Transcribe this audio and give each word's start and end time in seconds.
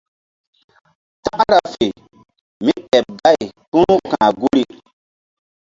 Takra 1.23 1.59
fe 1.73 1.87
mí 2.63 2.73
ɓeɓ 2.89 3.05
gay 3.19 3.39
kpu̧ru 3.69 3.95
ka̧h 4.11 4.31
guri. 4.39 4.63